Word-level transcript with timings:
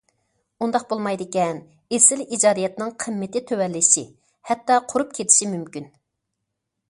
ئۇنداق 0.65 0.85
بولمايدىكەن، 0.93 1.59
ئېسىل 1.97 2.23
ئىجادىيەتنىڭ 2.23 2.95
قىممىتى 3.05 3.43
تۆۋەنلىشى، 3.51 4.05
ھەتتا 4.53 4.79
قۇرۇپ 4.95 5.11
كېتىشى 5.19 5.51
مۇمكىن. 5.53 5.89